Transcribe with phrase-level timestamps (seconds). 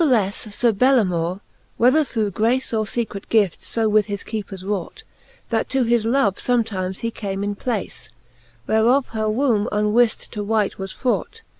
[0.03, 1.41] Nathleffe Sir Bellamour,
[1.77, 5.03] whether through grace, Or fecret guifts, fo with his keepers wrought.
[5.49, 8.09] That to his love fometimes he came in place,
[8.65, 11.43] Whereof her wombe unwift to wight was fraught.